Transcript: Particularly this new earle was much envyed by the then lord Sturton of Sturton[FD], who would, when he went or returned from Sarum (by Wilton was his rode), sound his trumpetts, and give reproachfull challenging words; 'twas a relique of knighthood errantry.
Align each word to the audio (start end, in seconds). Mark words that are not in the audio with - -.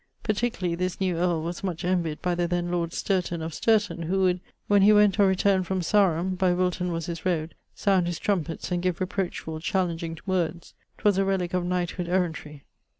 Particularly 0.23 0.73
this 0.73 0.99
new 0.99 1.15
earle 1.15 1.43
was 1.43 1.63
much 1.63 1.85
envyed 1.85 2.23
by 2.23 2.33
the 2.33 2.47
then 2.47 2.71
lord 2.71 2.89
Sturton 2.91 3.43
of 3.43 3.51
Sturton[FD], 3.51 4.05
who 4.05 4.21
would, 4.21 4.39
when 4.67 4.81
he 4.81 4.91
went 4.91 5.19
or 5.19 5.27
returned 5.27 5.67
from 5.67 5.83
Sarum 5.83 6.33
(by 6.33 6.53
Wilton 6.53 6.91
was 6.91 7.05
his 7.05 7.23
rode), 7.23 7.53
sound 7.75 8.07
his 8.07 8.17
trumpetts, 8.17 8.71
and 8.71 8.81
give 8.81 8.97
reproachfull 8.97 9.61
challenging 9.61 10.17
words; 10.25 10.73
'twas 10.97 11.19
a 11.19 11.23
relique 11.23 11.53
of 11.53 11.65
knighthood 11.65 12.09
errantry. 12.09 12.63